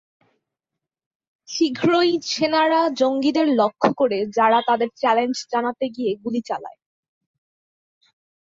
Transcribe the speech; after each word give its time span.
শীঘ্রই 1.49 2.11
সেনারা 2.25 2.81
জঙ্গিদের 2.97 3.47
লক্ষ্য 3.55 3.89
করে, 3.93 4.19
যারা 4.33 4.59
তাদের 4.67 4.89
চ্যালেঞ্জ 4.95 5.37
জানাতে 5.51 5.85
গিয়ে 5.89 6.11
গুলি 6.15 6.41
চালায়। 6.45 6.79